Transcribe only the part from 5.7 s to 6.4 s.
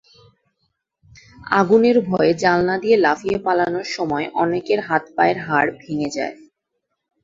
ভেঙে যায়।